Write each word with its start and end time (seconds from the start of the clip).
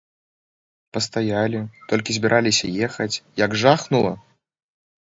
Пастаялі, 0.97 1.61
толькі 1.93 2.11
збіраліся 2.17 2.65
ехаць, 2.91 3.11
як 3.45 3.51
жахнула! 3.67 4.13